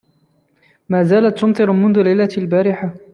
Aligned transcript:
ما 0.91 1.01
زالت 1.11 1.37
تمطر 1.39 1.71
منذ 1.71 2.01
ليلة 2.01 2.33
البارحة. 2.37 2.93